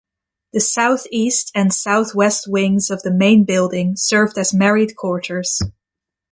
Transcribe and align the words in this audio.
The 0.51 0.59
south-east 0.59 1.51
and 1.53 1.71
south-west 1.71 2.45
wings 2.49 2.89
of 2.89 3.03
the 3.03 3.11
main 3.13 3.43
building 3.45 3.95
served 3.95 4.35
as 4.35 4.51
married 4.51 4.95
quarters. 4.95 5.61